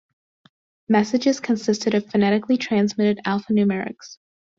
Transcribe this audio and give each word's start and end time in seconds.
Messages 0.89 1.39
consisted 1.39 1.93
of 1.93 2.09
phonetically 2.09 2.57
transmitted 2.57 3.19
alphanumerics. 3.23 4.17